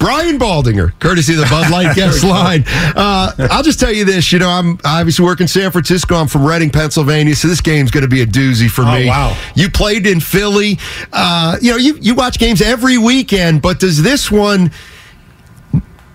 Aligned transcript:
Brian 0.00 0.38
Baldinger, 0.38 0.98
courtesy 0.98 1.34
of 1.34 1.40
the 1.40 1.46
Bud 1.46 1.70
Light 1.70 1.94
guest 1.96 2.24
line. 2.24 2.64
Uh, 2.66 3.32
I'll 3.50 3.62
just 3.62 3.78
tell 3.78 3.92
you 3.92 4.04
this. 4.06 4.32
You 4.32 4.38
know, 4.38 4.48
I'm 4.48 4.78
obviously 4.84 5.24
working 5.26 5.44
in 5.44 5.48
San 5.48 5.70
Francisco. 5.70 6.16
I'm 6.16 6.26
from 6.26 6.44
Reading, 6.46 6.70
Pennsylvania, 6.70 7.34
so 7.36 7.48
this 7.48 7.60
game's 7.60 7.90
going 7.90 8.02
to 8.02 8.08
be 8.08 8.22
a 8.22 8.26
doozy 8.26 8.68
for 8.70 8.82
Oh, 8.82 8.94
me. 8.98 9.06
wow. 9.06 9.36
You 9.54 9.70
played 9.70 10.06
in 10.06 10.20
Philly. 10.20 10.78
Uh, 11.12 11.58
you 11.60 11.70
know, 11.70 11.76
you, 11.76 11.96
you 12.00 12.14
watch 12.14 12.38
games 12.38 12.62
every 12.62 12.96
weekend, 12.96 13.60
but 13.60 13.78
does 13.78 14.02
this 14.02 14.30
one 14.30 14.72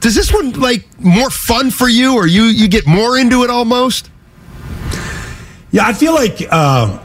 does 0.01 0.13
this 0.15 0.31
one 0.33 0.51
like 0.53 0.85
more 0.99 1.29
fun 1.29 1.69
for 1.71 1.87
you, 1.87 2.15
or 2.15 2.27
you 2.27 2.43
you 2.43 2.67
get 2.67 2.85
more 2.87 3.17
into 3.17 3.43
it 3.43 3.49
almost? 3.49 4.09
Yeah, 5.71 5.85
I 5.85 5.93
feel 5.93 6.13
like 6.13 6.41
uh, 6.51 7.03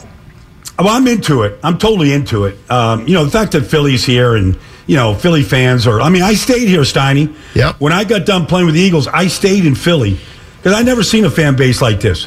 well, 0.79 0.89
I'm 0.89 1.07
into 1.09 1.43
it. 1.43 1.59
I'm 1.63 1.77
totally 1.79 2.13
into 2.13 2.45
it. 2.45 2.57
Um, 2.71 3.07
you 3.07 3.15
know, 3.15 3.25
the 3.25 3.31
fact 3.31 3.53
that 3.53 3.63
Philly's 3.67 4.05
here 4.05 4.35
and 4.37 4.59
you 4.91 4.97
know 4.97 5.15
Philly 5.15 5.45
fans 5.45 5.87
are. 5.87 6.01
I 6.01 6.09
mean, 6.09 6.23
I 6.23 6.35
stayed 6.35 6.67
here, 6.67 6.81
Steiny. 6.81 7.33
Yep. 7.55 7.77
When 7.79 7.93
I 7.93 8.03
got 8.03 8.27
done 8.27 8.47
playing 8.47 8.67
with 8.67 8.75
the 8.75 8.81
Eagles, 8.81 9.07
I 9.07 9.29
stayed 9.29 9.65
in 9.65 9.77
Philly 9.77 10.19
because 10.57 10.75
I 10.75 10.83
never 10.83 11.05
seen 11.05 11.25
a 11.25 11.31
fan 11.31 11.55
base 11.55 11.81
like 11.81 12.01
this. 12.01 12.27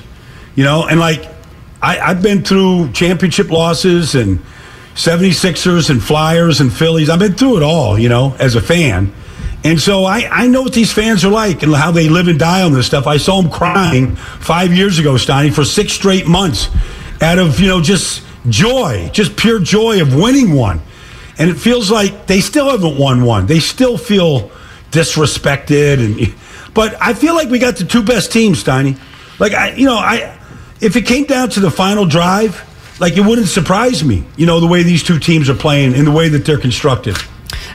You 0.55 0.63
know, 0.63 0.87
and 0.87 0.97
like 0.97 1.25
I, 1.81 1.99
I've 1.99 2.21
been 2.21 2.41
through 2.41 2.93
championship 2.93 3.51
losses 3.51 4.15
and 4.15 4.39
76ers 4.95 5.89
and 5.89 6.01
Flyers 6.01 6.61
and 6.61 6.71
Phillies. 6.71 7.09
I've 7.09 7.19
been 7.19 7.33
through 7.33 7.57
it 7.57 7.63
all. 7.63 7.99
You 7.99 8.07
know, 8.07 8.33
as 8.39 8.55
a 8.55 8.61
fan. 8.61 9.11
And 9.65 9.79
so 9.79 10.05
I, 10.05 10.29
I 10.31 10.47
know 10.47 10.61
what 10.61 10.73
these 10.73 10.93
fans 10.93 11.25
are 11.25 11.31
like 11.31 11.63
and 11.63 11.75
how 11.75 11.91
they 11.91 12.07
live 12.07 12.29
and 12.29 12.39
die 12.39 12.61
on 12.61 12.71
this 12.71 12.85
stuff. 12.85 13.07
I 13.07 13.17
saw 13.17 13.41
them 13.41 13.51
crying 13.51 14.15
five 14.15 14.73
years 14.73 14.99
ago, 14.99 15.15
Steiny, 15.15 15.53
for 15.53 15.65
six 15.65 15.91
straight 15.91 16.27
months 16.27 16.69
out 17.21 17.39
of, 17.39 17.59
you 17.59 17.67
know, 17.67 17.81
just 17.81 18.23
joy, 18.49 19.09
just 19.13 19.35
pure 19.37 19.59
joy 19.59 20.01
of 20.01 20.15
winning 20.15 20.53
one. 20.53 20.81
And 21.37 21.49
it 21.49 21.55
feels 21.55 21.89
like 21.89 22.27
they 22.27 22.41
still 22.41 22.69
haven't 22.69 22.97
won 22.97 23.23
one. 23.23 23.47
They 23.47 23.59
still 23.59 23.97
feel 23.97 24.51
disrespected. 24.91 25.99
And 26.03 26.35
But 26.73 26.95
I 27.01 27.13
feel 27.13 27.33
like 27.33 27.49
we 27.49 27.59
got 27.59 27.77
the 27.77 27.85
two 27.85 28.03
best 28.03 28.31
teams, 28.31 28.63
Steiny. 28.63 28.97
Like, 29.39 29.53
I, 29.53 29.73
you 29.73 29.85
know, 29.85 29.97
I 29.97 30.37
if 30.79 30.95
it 30.95 31.05
came 31.05 31.23
down 31.23 31.49
to 31.51 31.59
the 31.59 31.71
final 31.71 32.05
drive, 32.05 32.69
like 32.99 33.17
it 33.17 33.21
wouldn't 33.21 33.47
surprise 33.47 34.03
me, 34.03 34.23
you 34.35 34.45
know, 34.45 34.59
the 34.59 34.67
way 34.67 34.83
these 34.83 35.01
two 35.01 35.17
teams 35.17 35.49
are 35.49 35.55
playing 35.55 35.95
and 35.95 36.05
the 36.05 36.11
way 36.11 36.29
that 36.29 36.45
they're 36.45 36.57
constructed. 36.57 37.17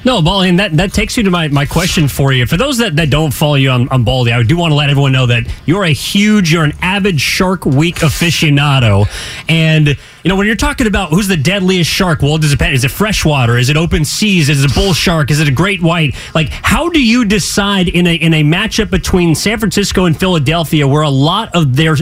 No, 0.04 0.22
Baldy, 0.22 0.48
and 0.48 0.58
that, 0.60 0.76
that 0.76 0.92
takes 0.92 1.16
you 1.16 1.24
to 1.24 1.30
my, 1.30 1.48
my 1.48 1.66
question 1.66 2.08
for 2.08 2.32
you. 2.32 2.46
For 2.46 2.56
those 2.56 2.78
that, 2.78 2.96
that 2.96 3.10
don't 3.10 3.32
follow 3.32 3.56
you 3.56 3.70
on, 3.70 3.88
on 3.88 4.04
Baldy, 4.04 4.32
I 4.32 4.42
do 4.42 4.56
want 4.56 4.70
to 4.70 4.76
let 4.76 4.90
everyone 4.90 5.12
know 5.12 5.26
that 5.26 5.44
you're 5.66 5.84
a 5.84 5.92
huge, 5.92 6.52
you're 6.52 6.64
an 6.64 6.72
avid 6.80 7.20
Shark 7.20 7.66
Week 7.66 7.96
aficionado. 7.96 9.06
And, 9.48 9.88
you 9.88 9.96
know, 10.24 10.36
when 10.36 10.46
you're 10.46 10.56
talking 10.56 10.86
about 10.86 11.10
who's 11.10 11.26
the 11.26 11.36
deadliest 11.36 11.90
shark, 11.90 12.22
well, 12.22 12.38
does 12.38 12.52
it 12.52 12.58
depend? 12.58 12.74
Is 12.74 12.84
it 12.84 12.90
freshwater? 12.90 13.58
Is 13.58 13.70
it 13.70 13.76
open 13.76 14.04
seas? 14.04 14.48
Is 14.48 14.62
it 14.62 14.70
a 14.70 14.74
bull 14.74 14.92
shark? 14.92 15.30
Is 15.30 15.40
it 15.40 15.48
a 15.48 15.52
great 15.52 15.82
white? 15.82 16.14
Like, 16.34 16.48
how 16.48 16.88
do 16.88 17.04
you 17.04 17.24
decide 17.24 17.88
in 17.88 18.06
a, 18.06 18.14
in 18.14 18.34
a 18.34 18.44
matchup 18.44 18.90
between 18.90 19.34
San 19.34 19.58
Francisco 19.58 20.04
and 20.04 20.18
Philadelphia 20.18 20.86
where 20.86 21.02
a 21.02 21.10
lot 21.10 21.54
of 21.54 21.74
their 21.76 21.96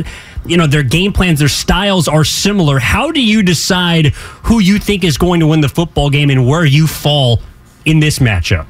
you 0.44 0.56
know 0.56 0.66
their 0.66 0.84
game 0.84 1.12
plans 1.12 1.40
their 1.40 1.48
styles 1.48 2.06
are 2.06 2.22
similar 2.22 2.78
how 2.78 3.10
do 3.10 3.20
you 3.20 3.42
decide 3.42 4.06
who 4.44 4.60
you 4.60 4.78
think 4.78 5.02
is 5.02 5.18
going 5.18 5.40
to 5.40 5.46
win 5.48 5.60
the 5.60 5.68
football 5.68 6.08
game 6.08 6.30
and 6.30 6.46
where 6.46 6.64
you 6.64 6.86
fall 6.86 7.40
in 7.86 8.00
this 8.00 8.18
matchup 8.18 8.66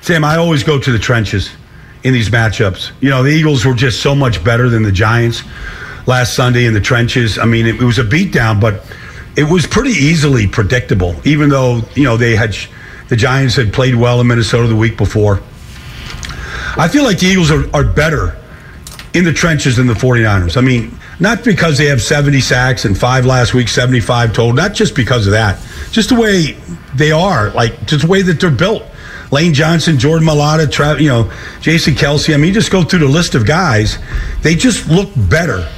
Sam, 0.00 0.24
I 0.24 0.36
always 0.36 0.62
go 0.62 0.78
to 0.78 0.92
the 0.92 0.98
trenches 0.98 1.50
in 2.04 2.14
these 2.14 2.30
matchups. 2.30 2.92
You 3.00 3.10
know, 3.10 3.22
the 3.22 3.30
Eagles 3.30 3.66
were 3.66 3.74
just 3.74 4.00
so 4.00 4.14
much 4.14 4.42
better 4.42 4.68
than 4.70 4.82
the 4.82 4.92
Giants 4.92 5.42
last 6.06 6.34
Sunday 6.34 6.64
in 6.64 6.72
the 6.72 6.80
trenches. 6.80 7.38
I 7.38 7.44
mean, 7.44 7.66
it, 7.66 7.76
it 7.76 7.84
was 7.84 7.98
a 7.98 8.04
beatdown, 8.04 8.60
but 8.60 8.82
it 9.36 9.44
was 9.44 9.66
pretty 9.66 9.90
easily 9.90 10.46
predictable, 10.46 11.14
even 11.24 11.50
though, 11.50 11.82
you 11.94 12.04
know, 12.04 12.16
they 12.16 12.34
had 12.34 12.56
the 13.08 13.16
Giants 13.16 13.56
had 13.56 13.72
played 13.72 13.94
well 13.94 14.20
in 14.20 14.26
Minnesota 14.26 14.68
the 14.68 14.76
week 14.76 14.96
before. 14.96 15.40
I 16.76 16.88
feel 16.88 17.04
like 17.04 17.18
the 17.18 17.26
Eagles 17.26 17.50
are, 17.50 17.68
are 17.74 17.84
better 17.84 18.38
in 19.12 19.24
the 19.24 19.32
trenches 19.32 19.76
than 19.76 19.86
the 19.86 19.94
49ers. 19.94 20.56
I 20.56 20.60
mean, 20.60 20.96
not 21.20 21.44
because 21.44 21.78
they 21.78 21.86
have 21.86 22.02
70 22.02 22.40
sacks 22.40 22.84
and 22.84 22.98
five 22.98 23.26
last 23.26 23.54
week, 23.54 23.68
75 23.68 24.32
total, 24.32 24.52
not 24.52 24.74
just 24.74 24.96
because 24.96 25.26
of 25.26 25.32
that, 25.32 25.60
just 25.92 26.08
the 26.08 26.14
way 26.14 26.56
they 26.94 27.12
are, 27.12 27.50
like 27.50 27.86
just 27.86 28.02
the 28.02 28.10
way 28.10 28.22
that 28.22 28.40
they're 28.40 28.50
built. 28.50 28.82
Lane 29.30 29.54
Johnson, 29.54 29.98
Jordan 29.98 30.26
Mailata, 30.26 30.66
Trav, 30.66 31.00
you 31.00 31.08
know, 31.08 31.32
Jason 31.60 31.94
Kelce. 31.94 32.34
I 32.34 32.36
mean, 32.36 32.52
just 32.52 32.72
go 32.72 32.82
through 32.82 32.98
the 33.00 33.06
list 33.06 33.36
of 33.36 33.46
guys. 33.46 33.98
They 34.42 34.56
just 34.56 34.88
look 34.88 35.08
better 35.28 35.68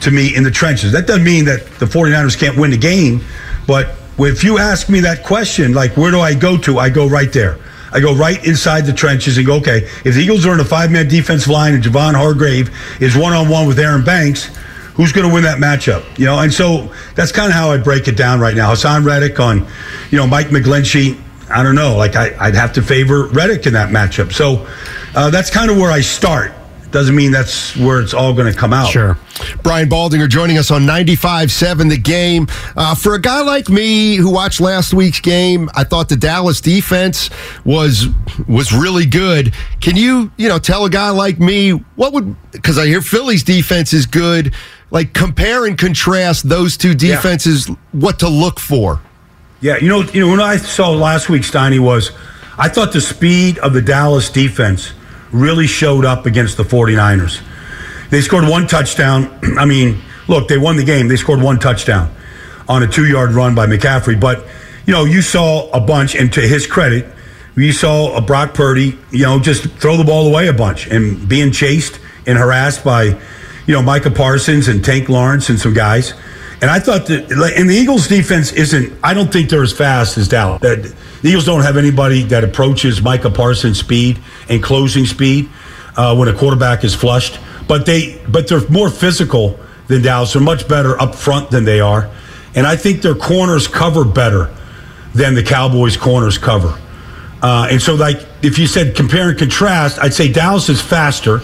to 0.00 0.10
me 0.10 0.34
in 0.34 0.44
the 0.44 0.50
trenches. 0.50 0.92
That 0.92 1.06
doesn't 1.06 1.24
mean 1.24 1.44
that 1.44 1.66
the 1.78 1.84
49ers 1.84 2.38
can't 2.38 2.56
win 2.56 2.70
the 2.70 2.78
game, 2.78 3.20
but 3.66 3.96
if 4.18 4.44
you 4.44 4.58
ask 4.58 4.88
me 4.88 5.00
that 5.00 5.24
question, 5.24 5.72
like, 5.72 5.96
where 5.96 6.10
do 6.10 6.20
I 6.20 6.34
go 6.34 6.56
to? 6.58 6.78
I 6.78 6.88
go 6.90 7.08
right 7.08 7.32
there. 7.32 7.58
I 7.92 8.00
go 8.00 8.14
right 8.14 8.42
inside 8.46 8.86
the 8.86 8.92
trenches 8.92 9.36
and 9.36 9.46
go, 9.46 9.56
okay, 9.56 9.88
if 10.04 10.14
the 10.14 10.20
Eagles 10.22 10.46
are 10.46 10.54
in 10.54 10.60
a 10.60 10.64
five 10.64 10.90
man 10.90 11.08
defensive 11.08 11.48
line 11.48 11.74
and 11.74 11.82
Javon 11.82 12.14
Hargrave 12.14 12.70
is 13.00 13.16
one 13.16 13.34
on 13.34 13.48
one 13.48 13.66
with 13.66 13.78
Aaron 13.78 14.02
Banks, 14.02 14.50
who's 14.94 15.12
going 15.12 15.28
to 15.28 15.32
win 15.32 15.44
that 15.44 15.58
matchup? 15.58 16.18
You 16.18 16.26
know, 16.26 16.38
and 16.38 16.52
so 16.52 16.92
that's 17.14 17.32
kind 17.32 17.48
of 17.48 17.54
how 17.54 17.70
I 17.70 17.78
break 17.78 18.08
it 18.08 18.16
down 18.16 18.40
right 18.40 18.56
now. 18.56 18.72
Haason 18.72 19.04
Reddick 19.04 19.40
on, 19.40 19.66
you 20.10 20.18
know, 20.18 20.26
Mike 20.26 20.48
McGlinchey. 20.48 21.20
I 21.50 21.62
don't 21.62 21.74
know. 21.74 21.96
Like, 21.96 22.16
I, 22.16 22.46
would 22.46 22.54
have 22.54 22.72
to 22.74 22.82
favor 22.82 23.26
Reddick 23.26 23.66
in 23.66 23.74
that 23.74 23.90
matchup. 23.90 24.32
So 24.32 24.66
uh, 25.14 25.30
that's 25.30 25.50
kind 25.50 25.70
of 25.70 25.76
where 25.76 25.90
I 25.90 26.00
start. 26.00 26.52
Doesn't 26.92 27.14
mean 27.14 27.32
that's 27.32 27.74
where 27.76 28.00
it's 28.00 28.12
all 28.12 28.34
going 28.34 28.52
to 28.52 28.56
come 28.56 28.72
out. 28.72 28.90
sure 28.90 29.16
Brian 29.62 29.88
Baldinger 29.88 30.28
joining 30.28 30.58
us 30.58 30.70
on 30.70 30.82
95.7 30.82 31.88
The 31.88 31.96
Game. 31.96 32.46
Uh, 32.76 32.94
for 32.94 33.14
a 33.14 33.20
guy 33.20 33.40
like 33.40 33.68
me 33.68 34.16
who 34.16 34.30
watched 34.30 34.60
last 34.60 34.92
week's 34.92 35.20
game, 35.20 35.70
I 35.74 35.84
thought 35.84 36.08
the 36.08 36.16
Dallas 36.16 36.60
defense 36.60 37.30
was 37.64 38.08
was 38.46 38.72
really 38.72 39.06
good. 39.06 39.54
Can 39.80 39.96
you, 39.96 40.30
you 40.36 40.48
know, 40.48 40.58
tell 40.58 40.84
a 40.84 40.90
guy 40.90 41.10
like 41.10 41.40
me 41.40 41.70
what 41.70 42.12
would 42.12 42.36
because 42.52 42.78
I 42.78 42.86
hear 42.86 43.00
Philly's 43.00 43.42
defense 43.42 43.92
is 43.92 44.06
good. 44.06 44.54
Like 44.90 45.14
compare 45.14 45.64
and 45.64 45.78
contrast 45.78 46.48
those 46.48 46.76
two 46.76 46.94
defenses, 46.94 47.68
what 47.92 48.18
to 48.18 48.28
look 48.28 48.60
for. 48.60 49.00
Yeah, 49.62 49.78
you 49.78 49.88
know, 49.88 50.02
you 50.02 50.20
know, 50.20 50.28
when 50.28 50.40
I 50.40 50.58
saw 50.58 50.90
last 50.90 51.30
week, 51.30 51.42
Steiny 51.42 51.80
was, 51.80 52.10
I 52.58 52.68
thought 52.68 52.92
the 52.92 53.00
speed 53.00 53.58
of 53.60 53.72
the 53.72 53.80
Dallas 53.80 54.28
defense 54.28 54.92
really 55.32 55.66
showed 55.66 56.04
up 56.04 56.26
against 56.26 56.56
the 56.56 56.62
49ers. 56.62 57.42
They 58.10 58.20
scored 58.20 58.48
one 58.48 58.66
touchdown. 58.66 59.38
I 59.58 59.64
mean, 59.64 60.00
look, 60.28 60.48
they 60.48 60.58
won 60.58 60.76
the 60.76 60.84
game. 60.84 61.08
They 61.08 61.16
scored 61.16 61.40
one 61.40 61.58
touchdown 61.58 62.14
on 62.68 62.82
a 62.82 62.86
two 62.86 63.06
yard 63.06 63.32
run 63.32 63.54
by 63.54 63.66
McCaffrey. 63.66 64.20
But, 64.20 64.46
you 64.86 64.92
know, 64.92 65.04
you 65.04 65.22
saw 65.22 65.70
a 65.70 65.80
bunch, 65.80 66.14
and 66.14 66.32
to 66.34 66.40
his 66.40 66.66
credit, 66.66 67.06
you 67.56 67.72
saw 67.72 68.16
a 68.16 68.20
Brock 68.20 68.54
Purdy, 68.54 68.98
you 69.10 69.24
know, 69.24 69.38
just 69.38 69.64
throw 69.72 69.96
the 69.96 70.04
ball 70.04 70.28
away 70.28 70.48
a 70.48 70.52
bunch 70.52 70.86
and 70.86 71.28
being 71.28 71.52
chased 71.52 72.00
and 72.26 72.38
harassed 72.38 72.84
by, 72.84 73.04
you 73.66 73.74
know, 73.74 73.82
Micah 73.82 74.10
Parsons 74.10 74.68
and 74.68 74.84
Tank 74.84 75.08
Lawrence 75.08 75.50
and 75.50 75.58
some 75.58 75.74
guys. 75.74 76.14
And 76.62 76.70
I 76.70 76.78
thought 76.78 77.06
that, 77.06 77.32
and 77.58 77.68
the 77.68 77.74
Eagles' 77.74 78.06
defense 78.06 78.52
isn't. 78.52 78.96
I 79.02 79.14
don't 79.14 79.32
think 79.32 79.50
they're 79.50 79.64
as 79.64 79.72
fast 79.72 80.16
as 80.16 80.28
Dallas. 80.28 80.62
That 80.62 80.94
the 81.20 81.28
Eagles 81.28 81.44
don't 81.44 81.62
have 81.62 81.76
anybody 81.76 82.22
that 82.24 82.44
approaches 82.44 83.02
Micah 83.02 83.30
Parsons' 83.30 83.80
speed 83.80 84.20
and 84.48 84.62
closing 84.62 85.04
speed 85.04 85.50
uh, 85.96 86.14
when 86.14 86.28
a 86.28 86.32
quarterback 86.32 86.84
is 86.84 86.94
flushed. 86.94 87.40
But 87.66 87.84
they, 87.84 88.20
but 88.28 88.46
they're 88.46 88.66
more 88.68 88.90
physical 88.90 89.58
than 89.88 90.02
Dallas. 90.02 90.34
They're 90.34 90.42
much 90.42 90.68
better 90.68 91.00
up 91.02 91.16
front 91.16 91.50
than 91.50 91.64
they 91.64 91.80
are, 91.80 92.08
and 92.54 92.64
I 92.64 92.76
think 92.76 93.02
their 93.02 93.16
corners 93.16 93.66
cover 93.66 94.04
better 94.04 94.54
than 95.14 95.34
the 95.34 95.42
Cowboys' 95.42 95.96
corners 95.96 96.38
cover. 96.38 96.78
Uh, 97.42 97.66
and 97.72 97.82
so, 97.82 97.96
like, 97.96 98.24
if 98.42 98.56
you 98.56 98.68
said 98.68 98.94
compare 98.94 99.30
and 99.30 99.38
contrast, 99.38 99.98
I'd 99.98 100.14
say 100.14 100.30
Dallas 100.30 100.68
is 100.68 100.80
faster, 100.80 101.40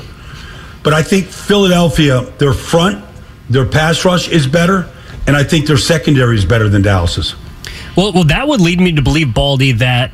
but 0.84 0.93
I 0.93 1.03
think 1.03 1.27
Philadelphia, 1.27 2.21
their 2.39 2.53
front, 2.53 3.05
their 3.51 3.67
pass 3.67 4.05
rush 4.05 4.28
is 4.28 4.47
better, 4.47 4.89
and 5.28 5.37
I 5.37 5.44
think 5.44 5.66
their 5.66 5.77
secondary 5.77 6.37
is 6.37 6.47
better 6.47 6.71
than 6.71 6.81
Dallas's. 6.81 7.37
Well, 7.94 8.12
well, 8.15 8.25
that 8.25 8.49
would 8.49 8.62
lead 8.62 8.81
me 8.81 8.93
to 8.93 9.03
believe, 9.03 9.34
Baldy, 9.34 9.72
that 9.72 10.11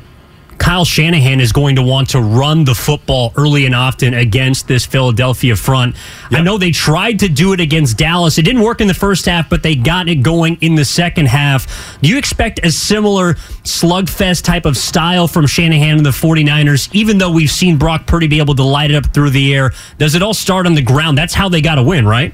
Kyle 0.57 0.83
Shanahan 0.83 1.39
is 1.39 1.53
going 1.53 1.77
to 1.77 1.81
want 1.81 2.09
to 2.09 2.19
run 2.19 2.65
the 2.65 2.75
football 2.75 3.31
early 3.37 3.65
and 3.65 3.73
often 3.73 4.13
against 4.13 4.67
this 4.67 4.85
Philadelphia 4.85 5.55
front. 5.55 5.95
I 6.31 6.41
know 6.41 6.57
they 6.57 6.71
tried 6.71 7.19
to 7.19 7.29
do 7.29 7.53
it 7.53 7.61
against 7.61 7.97
Dallas. 7.97 8.37
It 8.37 8.41
didn't 8.41 8.61
work 8.61 8.81
in 8.81 8.87
the 8.87 8.93
first 8.93 9.25
half, 9.25 9.49
but 9.49 9.63
they 9.63 9.75
got 9.75 10.09
it 10.09 10.15
going 10.15 10.57
in 10.59 10.75
the 10.75 10.83
second 10.83 11.27
half. 11.27 11.97
Do 12.01 12.09
you 12.09 12.17
expect 12.17 12.65
a 12.65 12.71
similar 12.71 13.35
slugfest 13.63 14.43
type 14.43 14.65
of 14.65 14.75
style 14.75 15.29
from 15.29 15.47
Shanahan 15.47 15.97
and 15.97 16.05
the 16.05 16.09
49ers, 16.09 16.93
even 16.93 17.19
though 17.19 17.31
we've 17.31 17.51
seen 17.51 17.77
Brock 17.77 18.05
Purdy 18.05 18.27
be 18.27 18.39
able 18.39 18.55
to 18.55 18.63
light 18.63 18.91
it 18.91 18.95
up 18.95 19.13
through 19.13 19.29
the 19.29 19.55
air? 19.55 19.71
Does 19.97 20.13
it 20.13 20.21
all 20.21 20.33
start 20.33 20.65
on 20.65 20.73
the 20.73 20.81
ground? 20.81 21.17
That's 21.17 21.33
how 21.33 21.47
they 21.47 21.61
got 21.61 21.75
to 21.75 21.83
win, 21.83 22.05
right? 22.05 22.33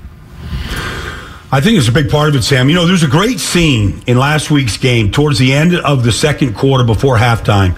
I 1.54 1.60
think 1.60 1.78
it's 1.78 1.90
a 1.90 1.92
big 1.92 2.10
part 2.10 2.30
of 2.30 2.36
it, 2.36 2.44
Sam. 2.44 2.70
You 2.70 2.76
know, 2.76 2.88
there's 2.88 3.04
a 3.04 3.10
great 3.10 3.42
scene 3.42 4.02
in 4.08 4.18
last 4.18 4.50
week's 4.50 4.78
game 4.78 5.12
towards 5.12 5.38
the 5.38 5.52
end 5.52 5.76
of 5.76 6.06
the 6.06 6.12
second 6.12 6.56
quarter 6.56 6.86
before 6.86 7.18
halftime. 7.18 7.78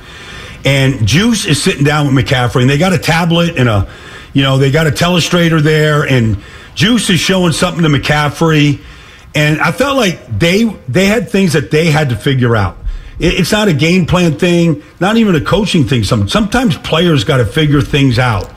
And 0.64 1.08
Juice 1.08 1.46
is 1.46 1.62
sitting 1.62 1.84
down 1.84 2.14
with 2.14 2.26
McCaffrey, 2.26 2.62
and 2.62 2.70
they 2.70 2.78
got 2.78 2.94
a 2.94 3.00
tablet 3.00 3.58
and 3.58 3.68
a, 3.68 3.90
you 4.34 4.44
know, 4.44 4.60
they 4.60 4.70
got 4.70 4.86
a 4.86 4.92
telestrator 4.92 5.60
there, 5.60 6.04
and 6.04 6.38
Juice 6.76 7.10
is 7.10 7.20
showing 7.20 7.52
something 7.52 7.82
to 7.82 7.90
McCaffrey. 7.90 8.80
And 9.34 9.60
I 9.60 9.72
felt 9.72 9.98
like 9.98 10.38
they 10.38 10.66
they 10.88 11.08
had 11.08 11.30
things 11.30 11.54
that 11.54 11.72
they 11.72 11.88
had 11.88 12.10
to 12.10 12.16
figure 12.16 12.56
out. 12.56 12.78
It's 13.20 13.52
not 13.52 13.68
a 13.70 13.74
game 13.74 14.06
plan 14.06 14.38
thing, 14.38 14.84
not 15.00 15.18
even 15.18 15.34
a 15.36 15.42
coaching 15.42 15.86
thing. 15.86 16.04
Sometimes 16.04 16.78
players 16.78 17.24
got 17.24 17.38
to 17.38 17.46
figure 17.46 17.82
things 17.82 18.20
out. 18.20 18.52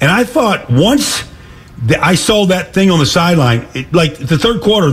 And 0.00 0.10
I 0.10 0.24
thought 0.24 0.70
once 0.70 1.24
I 2.00 2.14
saw 2.14 2.46
that 2.46 2.74
thing 2.74 2.90
on 2.90 2.98
the 2.98 3.06
sideline, 3.06 3.66
like 3.92 4.16
the 4.16 4.38
third 4.38 4.60
quarter, 4.60 4.90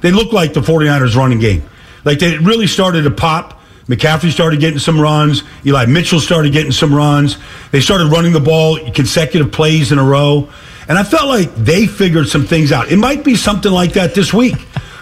they 0.00 0.12
looked 0.12 0.32
like 0.32 0.52
the 0.52 0.60
49ers 0.60 1.16
running 1.16 1.38
game. 1.38 1.62
Like 2.04 2.18
they 2.18 2.38
really 2.38 2.66
started 2.66 3.02
to 3.02 3.10
pop. 3.10 3.60
McCaffrey 3.86 4.30
started 4.30 4.60
getting 4.60 4.78
some 4.78 5.00
runs. 5.00 5.42
Eli 5.64 5.86
Mitchell 5.86 6.20
started 6.20 6.52
getting 6.52 6.72
some 6.72 6.94
runs. 6.94 7.38
They 7.70 7.80
started 7.80 8.12
running 8.12 8.32
the 8.32 8.40
ball 8.40 8.78
consecutive 8.92 9.50
plays 9.50 9.92
in 9.92 9.98
a 9.98 10.04
row. 10.04 10.48
And 10.88 10.96
I 10.96 11.04
felt 11.04 11.26
like 11.26 11.54
they 11.54 11.86
figured 11.86 12.28
some 12.28 12.46
things 12.46 12.70
out. 12.70 12.92
It 12.92 12.96
might 12.96 13.24
be 13.24 13.34
something 13.34 13.72
like 13.72 13.94
that 13.94 14.14
this 14.14 14.32
week. 14.32 14.56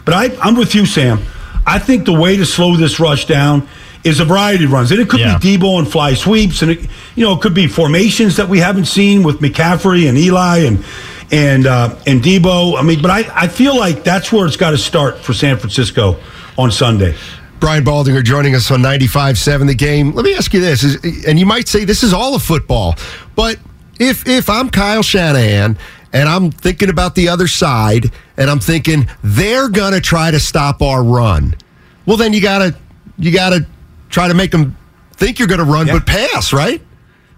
But 0.04 0.14
I, 0.14 0.36
I'm 0.40 0.56
with 0.56 0.74
you, 0.74 0.86
Sam. 0.86 1.20
I 1.66 1.80
think 1.80 2.04
the 2.06 2.12
way 2.18 2.36
to 2.36 2.46
slow 2.46 2.76
this 2.76 3.00
rush 3.00 3.26
down 3.26 3.68
is 4.04 4.20
a 4.20 4.24
variety 4.24 4.64
of 4.64 4.72
runs. 4.72 4.92
And 4.92 5.00
it 5.00 5.08
could 5.08 5.20
yeah. 5.20 5.38
be 5.38 5.56
Deebo 5.56 5.80
and 5.80 5.90
fly 5.90 6.14
sweeps, 6.14 6.62
and 6.62 6.70
it, 6.70 6.88
you 7.16 7.24
know, 7.24 7.34
it 7.34 7.40
could 7.40 7.54
be 7.54 7.66
formations 7.66 8.36
that 8.36 8.48
we 8.48 8.60
haven't 8.60 8.84
seen 8.84 9.24
with 9.24 9.40
McCaffrey 9.40 10.08
and 10.08 10.16
Eli 10.16 10.58
and 10.58 10.84
and 11.32 11.66
uh, 11.66 11.96
and 12.06 12.22
Deebo. 12.22 12.78
I 12.78 12.82
mean, 12.82 13.02
but 13.02 13.10
I, 13.10 13.24
I 13.34 13.48
feel 13.48 13.76
like 13.76 14.04
that's 14.04 14.32
where 14.32 14.46
it's 14.46 14.56
got 14.56 14.70
to 14.70 14.78
start 14.78 15.18
for 15.18 15.32
San 15.32 15.58
Francisco 15.58 16.18
on 16.58 16.70
Sunday. 16.70 17.16
Brian 17.58 17.84
Baldinger 17.84 18.22
joining 18.22 18.54
us 18.54 18.70
on 18.70 18.80
95.7 18.80 19.66
The 19.66 19.74
Game. 19.74 20.12
Let 20.12 20.24
me 20.24 20.34
ask 20.34 20.52
you 20.52 20.60
this, 20.60 20.84
is, 20.84 21.24
and 21.24 21.38
you 21.38 21.46
might 21.46 21.68
say 21.68 21.84
this 21.84 22.02
is 22.02 22.12
all 22.12 22.34
of 22.34 22.42
football, 22.42 22.96
but 23.34 23.58
if 23.98 24.28
if 24.28 24.50
I'm 24.50 24.68
Kyle 24.68 25.02
Shanahan 25.02 25.78
and 26.12 26.28
I'm 26.28 26.50
thinking 26.50 26.90
about 26.90 27.14
the 27.14 27.28
other 27.28 27.48
side 27.48 28.12
and 28.36 28.50
I'm 28.50 28.60
thinking 28.60 29.08
they're 29.22 29.68
going 29.68 29.92
to 29.92 30.00
try 30.00 30.30
to 30.30 30.38
stop 30.38 30.82
our 30.82 31.02
run, 31.02 31.56
well, 32.04 32.16
then 32.16 32.32
you 32.32 32.42
got 32.42 32.58
to 32.58 32.76
you 33.18 33.32
got 33.32 33.50
to 33.50 33.66
try 34.10 34.28
to 34.28 34.34
make 34.34 34.50
them 34.50 34.76
think 35.14 35.38
you're 35.38 35.48
going 35.48 35.58
to 35.58 35.64
run 35.64 35.86
yeah. 35.86 35.94
but 35.94 36.06
pass, 36.06 36.52
right? 36.52 36.82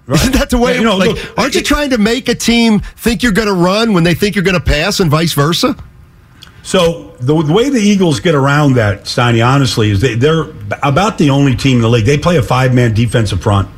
Right. 0.08 0.20
Isn't 0.22 0.32
that 0.32 0.48
the 0.48 0.58
way? 0.58 0.72
Yeah, 0.72 0.78
you 0.78 0.84
know, 0.84 0.96
like, 0.96 1.10
look, 1.10 1.38
aren't 1.38 1.54
you 1.54 1.62
trying 1.62 1.90
to 1.90 1.98
make 1.98 2.28
a 2.28 2.34
team 2.34 2.80
think 2.80 3.22
you're 3.22 3.32
going 3.32 3.46
to 3.46 3.54
run 3.54 3.92
when 3.92 4.04
they 4.04 4.14
think 4.14 4.34
you're 4.34 4.44
going 4.44 4.58
to 4.58 4.60
pass, 4.60 5.00
and 5.00 5.10
vice 5.10 5.34
versa? 5.34 5.76
So 6.62 7.14
the, 7.20 7.40
the, 7.42 7.52
way 7.52 7.68
the 7.68 7.78
Eagles 7.78 8.20
get 8.20 8.34
around 8.34 8.74
that, 8.74 9.04
Steiny, 9.04 9.46
honestly, 9.46 9.90
is 9.90 10.00
they, 10.00 10.14
they're 10.14 10.46
about 10.82 11.18
the 11.18 11.30
only 11.30 11.56
team 11.56 11.76
in 11.76 11.82
the 11.82 11.88
league. 11.88 12.06
They 12.06 12.18
play 12.18 12.38
a 12.38 12.42
five 12.42 12.74
man 12.74 12.94
defensive 12.94 13.42
front, 13.42 13.68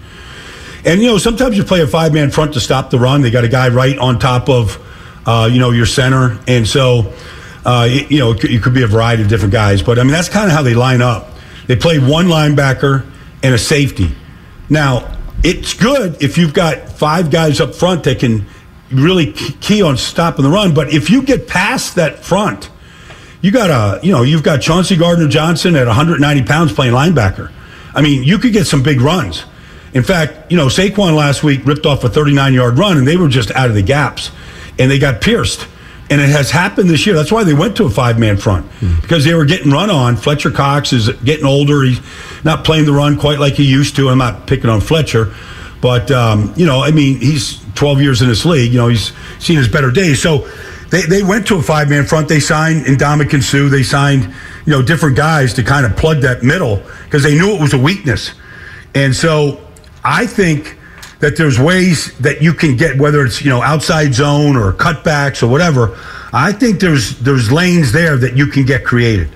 and 0.85 1.00
you 1.00 1.09
know 1.09 1.19
sometimes 1.19 1.56
you 1.56 1.65
play 1.65 1.82
a 1.82 1.87
five 1.87 2.15
man 2.15 2.31
front 2.31 2.55
to 2.55 2.61
stop 2.61 2.91
the 2.91 2.99
run. 2.99 3.23
They 3.23 3.31
got 3.31 3.44
a 3.44 3.49
guy 3.49 3.69
right 3.69 3.99
on 3.99 4.21
top 4.21 4.49
of, 4.49 4.79
uh, 5.27 5.49
you 5.53 5.59
know, 5.59 5.73
your 5.73 5.87
center, 5.87 6.38
and 6.47 6.67
so 6.67 7.12
uh, 7.65 7.88
you 7.91 8.21
know 8.21 8.32
it, 8.32 8.44
it 8.44 8.62
could 8.62 8.75
be 8.75 8.82
a 8.82 8.88
variety 8.88 9.25
of 9.25 9.29
different 9.29 9.53
guys. 9.53 9.82
But 9.82 9.99
I 9.99 10.05
mean 10.05 10.12
that's 10.12 10.29
kind 10.29 10.47
of 10.47 10.53
how 10.53 10.62
they 10.62 10.75
line 10.75 11.03
up. 11.03 11.29
They 11.67 11.77
play 11.77 11.99
one 11.99 12.27
linebacker 12.27 13.05
and 13.43 13.53
a 13.53 13.59
safety. 13.59 14.12
Now 14.69 15.17
it's 15.43 15.75
good 15.75 16.23
if 16.23 16.37
you've 16.39 16.55
got 16.55 16.89
five 16.89 17.31
guys 17.31 17.61
up 17.61 17.75
front 17.75 18.05
that 18.05 18.19
can 18.19 18.47
really 18.91 19.33
key 19.33 19.83
on 19.83 19.97
stopping 19.97 20.45
the 20.45 20.51
run. 20.51 20.75
But 20.75 20.93
if 20.93 21.11
you 21.11 21.23
get 21.23 21.47
past 21.49 21.95
that 21.95 22.25
front 22.25 22.71
you 23.43 23.51
got 23.51 23.71
a, 23.71 24.05
you 24.05 24.13
know, 24.13 24.23
you've 24.23 24.43
got 24.43 24.61
Chauncey 24.61 24.97
Gardner 24.97 25.29
Johnson 25.29 25.75
at 25.77 25.87
190 25.87 26.45
pounds 26.45 26.73
playing 26.73 26.93
linebacker. 26.93 27.51
I 27.95 28.03
mean, 28.03 28.23
you 28.23 28.39
could 28.39 28.53
get 28.53 28.67
some 28.67 28.83
big 28.83 29.01
runs. 29.01 29.45
In 29.95 30.03
fact, 30.03 30.51
you 30.51 30.57
know, 30.57 30.67
Saquon 30.67 31.17
last 31.17 31.43
week 31.43 31.65
ripped 31.65 31.87
off 31.87 32.05
a 32.05 32.09
39 32.09 32.55
yard 32.55 32.79
run 32.79 32.99
and 32.99 33.09
they 33.09 33.17
were 33.17 33.29
just 33.29 33.51
out 33.53 33.69
of 33.69 33.75
the 33.75 33.83
gaps 33.83 34.31
and 34.79 34.91
they 34.91 34.99
got 34.99 35.21
pierced. 35.21 35.67
And 36.11 36.21
it 36.21 36.29
has 36.29 36.51
happened 36.51 36.91
this 36.91 37.07
year. 37.07 37.15
That's 37.15 37.31
why 37.31 37.45
they 37.45 37.55
went 37.55 37.77
to 37.77 37.85
a 37.85 37.91
five 37.91 38.19
man 38.19 38.37
front 38.37 38.69
mm. 38.81 39.01
because 39.01 39.25
they 39.25 39.33
were 39.35 39.45
getting 39.45 39.71
run 39.71 39.91
on. 39.91 40.17
Fletcher 40.17 40.51
Cox 40.51 40.93
is 40.93 41.09
getting 41.21 41.47
older. 41.47 41.83
He's 41.85 42.01
not 42.45 42.65
playing 42.65 42.87
the 42.87 42.93
run 42.93 43.17
quite 43.17 43.39
like 43.39 43.55
he 43.55 43.65
used 43.65 43.95
to. 43.97 44.09
I'm 44.09 44.19
not 44.19 44.47
picking 44.47 44.69
on 44.69 44.81
Fletcher, 44.81 45.33
but, 45.81 46.11
um, 46.11 46.53
you 46.57 46.67
know, 46.67 46.83
I 46.83 46.91
mean, 46.91 47.21
he's 47.21 47.65
12 47.75 48.01
years 48.01 48.23
in 48.23 48.29
this 48.29 48.45
league. 48.45 48.73
You 48.73 48.79
know, 48.79 48.89
he's 48.89 49.12
seen 49.39 49.57
his 49.57 49.69
better 49.69 49.93
days. 49.93 50.21
So, 50.21 50.49
they, 50.91 51.03
they 51.03 51.23
went 51.23 51.47
to 51.47 51.57
a 51.57 51.62
five 51.62 51.89
man 51.89 52.05
front. 52.05 52.29
They 52.29 52.41
signed 52.41 52.85
Ndamukong 52.85 53.43
Suh. 53.43 53.69
They 53.69 53.85
signed, 53.85 54.25
you 54.67 54.73
know, 54.73 54.83
different 54.83 55.17
guys 55.17 55.55
to 55.55 55.63
kind 55.63 55.87
of 55.87 55.97
plug 55.97 56.21
that 56.23 56.43
middle 56.43 56.83
because 57.05 57.23
they 57.23 57.37
knew 57.37 57.55
it 57.55 57.61
was 57.61 57.73
a 57.73 57.79
weakness. 57.79 58.33
And 58.95 59.15
so 59.15 59.61
I 60.03 60.27
think 60.27 60.77
that 61.20 61.37
there's 61.37 61.58
ways 61.58 62.17
that 62.19 62.43
you 62.43 62.52
can 62.52 62.76
get, 62.76 62.99
whether 62.99 63.25
it's, 63.25 63.43
you 63.43 63.50
know, 63.50 63.62
outside 63.62 64.12
zone 64.14 64.56
or 64.56 64.72
cutbacks 64.72 65.43
or 65.43 65.46
whatever. 65.46 65.96
I 66.32 66.52
think 66.52 66.81
there's 66.81 67.19
there's 67.19 67.50
lanes 67.52 67.93
there 67.93 68.17
that 68.17 68.37
you 68.37 68.46
can 68.46 68.64
get 68.64 68.84
created. 68.84 69.28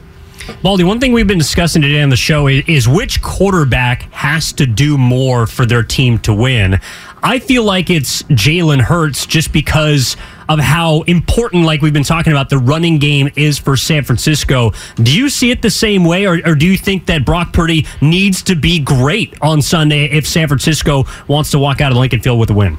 Baldy, 0.63 0.85
one 0.85 1.01
thing 1.01 1.13
we've 1.13 1.27
been 1.27 1.39
discussing 1.39 1.81
today 1.81 2.03
on 2.03 2.11
the 2.11 2.17
show 2.17 2.49
is, 2.49 2.65
is, 2.67 2.89
which 2.89 3.23
quarterback 3.23 4.03
has 4.13 4.53
to 4.55 4.67
do 4.67 4.99
more 4.99 5.47
for 5.47 5.65
their 5.65 5.83
team 5.83 6.19
to 6.19 6.35
win. 6.35 6.81
I 7.23 7.39
feel 7.39 7.65
like 7.65 7.89
it's 7.89 8.23
Jalen 8.25 8.83
Hurts 8.83 9.25
just 9.25 9.53
because 9.53 10.19
of 10.49 10.59
how 10.59 11.03
important, 11.03 11.65
like 11.65 11.83
we've 11.83 11.93
been 11.93 12.05
talking 12.05 12.33
about, 12.33 12.51
the 12.51 12.59
running 12.59 12.99
game 12.99 13.31
is 13.37 13.59
for 13.59 13.77
San 13.77 14.05
Francisco. 14.05 14.73
Do 14.97 15.17
you 15.17 15.29
see 15.29 15.51
it 15.51 15.63
the 15.63 15.71
same 15.71 16.05
way, 16.05 16.27
or, 16.27 16.41
or 16.45 16.55
do 16.55 16.67
you 16.67 16.77
think 16.77 17.07
that 17.07 17.25
Brock 17.25 17.53
Purdy 17.53 17.87
needs 18.01 18.43
to 18.45 18.55
be 18.55 18.79
great 18.79 19.35
on 19.43 19.63
Sunday 19.63 20.07
if 20.07 20.27
San 20.27 20.49
Francisco 20.49 21.05
wants 21.29 21.51
to 21.53 21.59
walk 21.59 21.81
out 21.81 21.93
of 21.93 21.99
Lincoln 21.99 22.21
Field 22.21 22.39
with 22.39 22.51
a 22.51 22.55
win? 22.55 22.79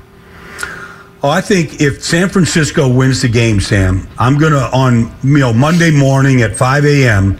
Oh, 1.23 1.29
I 1.29 1.41
think 1.41 1.81
if 1.81 2.03
San 2.03 2.29
Francisco 2.29 2.87
wins 2.87 3.23
the 3.23 3.29
game, 3.29 3.59
Sam, 3.59 4.07
I'm 4.19 4.37
gonna 4.37 4.69
on 4.71 5.11
you 5.23 5.39
know 5.39 5.51
Monday 5.51 5.89
morning 5.89 6.43
at 6.43 6.55
5 6.55 6.85
a.m. 6.85 7.39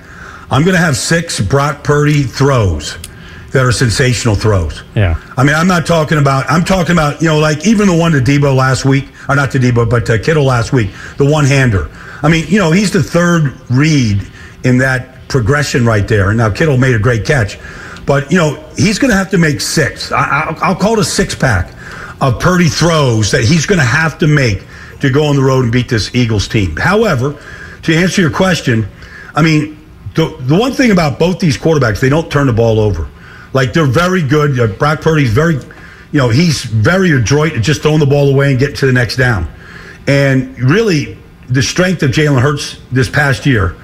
I'm 0.49 0.65
gonna 0.65 0.79
have 0.79 0.97
six 0.97 1.39
Brock 1.39 1.83
Purdy 1.83 2.23
throws 2.23 2.97
that 3.51 3.63
are 3.63 3.71
sensational 3.71 4.35
throws. 4.35 4.83
Yeah. 4.95 5.21
I 5.37 5.43
mean, 5.43 5.55
I'm 5.55 5.67
not 5.67 5.85
talking 5.85 6.17
about. 6.17 6.49
I'm 6.49 6.65
talking 6.65 6.93
about 6.93 7.21
you 7.21 7.27
know 7.27 7.37
like 7.37 7.65
even 7.65 7.87
the 7.87 7.95
one 7.95 8.11
to 8.13 8.19
Deebo 8.19 8.55
last 8.55 8.85
week, 8.85 9.05
or 9.27 9.35
not 9.35 9.51
to 9.51 9.59
Deebo, 9.59 9.89
but 9.89 10.05
to 10.07 10.19
Kittle 10.19 10.45
last 10.45 10.73
week, 10.73 10.91
the 11.17 11.25
one 11.25 11.45
hander. 11.45 11.89
I 12.21 12.29
mean, 12.29 12.45
you 12.47 12.59
know, 12.59 12.71
he's 12.71 12.91
the 12.91 13.03
third 13.03 13.53
read 13.69 14.25
in 14.63 14.77
that 14.79 15.27
progression 15.27 15.85
right 15.85 16.07
there. 16.07 16.29
And 16.29 16.37
now 16.37 16.49
Kittle 16.49 16.77
made 16.77 16.95
a 16.95 16.99
great 16.99 17.25
catch, 17.25 17.57
but 18.05 18.31
you 18.31 18.37
know 18.37 18.63
he's 18.77 18.99
going 18.99 19.11
to 19.11 19.17
have 19.17 19.29
to 19.31 19.37
make 19.37 19.61
six. 19.61 20.11
I, 20.11 20.55
will 20.67 20.75
call 20.75 20.93
it 20.93 20.99
a 20.99 21.03
six 21.03 21.35
pack 21.35 21.71
of 22.21 22.39
Purdy 22.39 22.69
throws 22.69 23.31
that 23.31 23.43
he's 23.43 23.65
going 23.65 23.79
to 23.79 23.85
have 23.85 24.17
to 24.19 24.27
make 24.27 24.63
to 25.01 25.09
go 25.09 25.25
on 25.25 25.35
the 25.35 25.43
road 25.43 25.63
and 25.63 25.71
beat 25.71 25.89
this 25.89 26.13
Eagles 26.15 26.47
team. 26.47 26.75
However, 26.75 27.39
to 27.83 27.95
answer 27.95 28.21
your 28.21 28.31
question, 28.31 28.87
I 29.35 29.41
mean, 29.41 29.77
the, 30.15 30.35
the 30.41 30.55
one 30.55 30.71
thing 30.71 30.91
about 30.91 31.19
both 31.19 31.39
these 31.39 31.57
quarterbacks, 31.57 31.99
they 31.99 32.09
don't 32.09 32.31
turn 32.31 32.47
the 32.47 32.53
ball 32.53 32.79
over. 32.79 33.09
Like 33.53 33.73
they're 33.73 33.85
very 33.85 34.21
good. 34.21 34.59
Uh, 34.59 34.67
Brock 34.67 35.01
Purdy's 35.01 35.31
very, 35.31 35.59
you 36.15 36.21
know, 36.21 36.29
he's 36.29 36.63
very 36.63 37.11
adroit 37.11 37.57
at 37.57 37.61
just 37.61 37.81
throwing 37.81 37.99
the 37.99 38.05
ball 38.05 38.29
away 38.29 38.51
and 38.51 38.57
getting 38.57 38.77
to 38.77 38.85
the 38.85 38.93
next 38.93 39.17
down. 39.17 39.53
And 40.07 40.57
really, 40.57 41.17
the 41.49 41.61
strength 41.61 42.03
of 42.03 42.11
Jalen 42.11 42.39
Hurts 42.39 42.79
this 42.89 43.09
past 43.09 43.45
year 43.45 43.75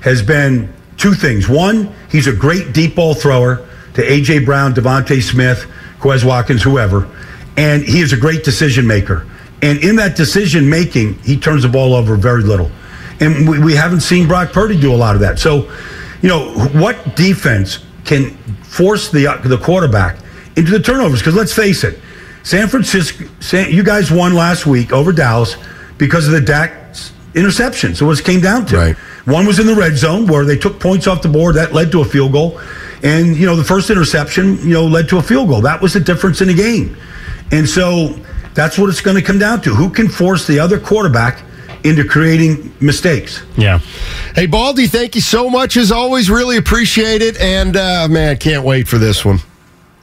has 0.00 0.22
been 0.22 0.72
two 0.96 1.14
things. 1.14 1.48
One, 1.48 1.92
he's 2.08 2.28
a 2.28 2.32
great 2.32 2.72
deep 2.72 2.94
ball 2.94 3.12
thrower 3.14 3.66
to 3.94 4.02
AJ 4.02 4.44
Brown, 4.44 4.72
DeVonta 4.72 5.20
Smith, 5.20 5.68
Quez 5.98 6.24
Watkins, 6.24 6.62
whoever, 6.62 7.10
and 7.56 7.82
he 7.82 8.02
is 8.02 8.12
a 8.12 8.16
great 8.16 8.44
decision 8.44 8.86
maker. 8.86 9.26
And 9.60 9.82
in 9.82 9.96
that 9.96 10.14
decision 10.14 10.70
making, 10.70 11.14
he 11.24 11.36
turns 11.36 11.64
the 11.64 11.68
ball 11.68 11.94
over 11.94 12.14
very 12.14 12.44
little. 12.44 12.70
And 13.18 13.48
we, 13.48 13.58
we 13.58 13.74
haven't 13.74 14.02
seen 14.02 14.28
Brock 14.28 14.52
Purdy 14.52 14.80
do 14.80 14.94
a 14.94 14.96
lot 14.96 15.16
of 15.16 15.22
that. 15.22 15.40
So, 15.40 15.68
you 16.22 16.28
know, 16.28 16.52
what 16.68 17.16
defense 17.16 17.80
can 18.04 18.30
force 18.62 19.10
the 19.10 19.40
the 19.42 19.58
quarterback 19.58 20.19
into 20.56 20.70
the 20.70 20.80
turnovers. 20.80 21.20
Because 21.20 21.34
let's 21.34 21.52
face 21.52 21.84
it, 21.84 21.98
San 22.42 22.68
Francisco, 22.68 23.26
San, 23.40 23.70
you 23.70 23.82
guys 23.82 24.10
won 24.10 24.34
last 24.34 24.66
week 24.66 24.92
over 24.92 25.12
Dallas 25.12 25.56
because 25.98 26.26
of 26.26 26.32
the 26.32 26.40
Dak 26.40 26.80
interception. 27.34 27.94
So 27.94 28.06
what 28.06 28.18
it 28.18 28.24
came 28.24 28.40
down 28.40 28.66
to. 28.66 28.76
Right. 28.76 28.96
One 29.26 29.46
was 29.46 29.58
in 29.58 29.66
the 29.66 29.74
red 29.74 29.96
zone 29.96 30.26
where 30.26 30.44
they 30.44 30.56
took 30.56 30.80
points 30.80 31.06
off 31.06 31.22
the 31.22 31.28
board 31.28 31.54
that 31.56 31.72
led 31.72 31.92
to 31.92 32.00
a 32.00 32.04
field 32.04 32.32
goal, 32.32 32.60
and 33.02 33.36
you 33.36 33.46
know 33.46 33.54
the 33.54 33.64
first 33.64 33.90
interception 33.90 34.56
you 34.58 34.72
know 34.72 34.86
led 34.86 35.08
to 35.10 35.18
a 35.18 35.22
field 35.22 35.48
goal. 35.48 35.60
That 35.60 35.80
was 35.80 35.92
the 35.92 36.00
difference 36.00 36.40
in 36.40 36.48
the 36.48 36.54
game, 36.54 36.96
and 37.52 37.68
so 37.68 38.18
that's 38.54 38.78
what 38.78 38.88
it's 38.88 39.00
going 39.00 39.16
to 39.16 39.22
come 39.22 39.38
down 39.38 39.60
to. 39.62 39.74
Who 39.74 39.90
can 39.90 40.08
force 40.08 40.46
the 40.46 40.58
other 40.58 40.80
quarterback 40.80 41.42
into 41.84 42.04
creating 42.04 42.74
mistakes. 42.80 43.42
Yeah. 43.56 43.78
Hey, 44.34 44.46
Baldy, 44.46 44.86
thank 44.86 45.14
you 45.14 45.20
so 45.20 45.48
much 45.48 45.78
as 45.78 45.90
always. 45.90 46.28
Really 46.28 46.58
appreciate 46.58 47.22
it. 47.22 47.40
And, 47.40 47.74
uh, 47.74 48.06
man, 48.10 48.36
can't 48.36 48.64
wait 48.64 48.86
for 48.86 48.98
this 48.98 49.24
one. 49.24 49.38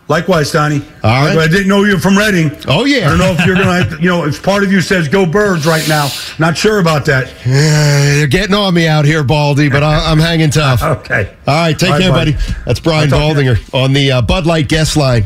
Likewise, 0.10 0.52
Donnie. 0.52 0.82
All 1.04 1.26
right. 1.26 1.38
I 1.38 1.48
didn't 1.48 1.68
know 1.68 1.84
you 1.84 1.96
were 1.96 2.00
from 2.00 2.18
Reading. 2.18 2.50
Oh, 2.68 2.86
yeah. 2.86 3.08
I 3.08 3.10
don't 3.10 3.18
know 3.18 3.36
if 3.38 3.46
you're 3.46 3.56
going 3.56 3.90
to, 3.90 3.98
you 4.02 4.08
know, 4.08 4.26
if 4.26 4.42
part 4.42 4.64
of 4.64 4.72
you 4.72 4.80
says 4.80 5.10
go 5.10 5.26
birds 5.26 5.66
right 5.66 5.86
now. 5.88 6.10
Not 6.40 6.58
sure 6.58 6.80
about 6.80 7.06
that. 7.06 7.28
Yeah, 7.46 8.16
they're 8.16 8.28
getting 8.28 8.56
on 8.56 8.74
me 8.74 8.88
out 8.88 9.04
here, 9.04 9.24
Baldy, 9.24 9.70
but 9.70 9.84
I, 9.84 10.10
am 10.10 10.20
hanging 10.20 10.50
tough. 10.50 10.82
okay. 11.00 11.36
All 11.46 11.56
right. 11.56 11.78
Take 11.78 11.92
All 11.92 12.00
care, 12.00 12.12
buddy. 12.12 12.34
buddy. 12.34 12.54
That's 12.66 12.80
Brian 12.80 13.10
Baldinger 13.10 13.74
on 13.74 13.92
the 13.92 14.14
uh, 14.14 14.22
Bud 14.22 14.46
Light 14.46 14.70
guest 14.70 14.96
line. 14.96 15.26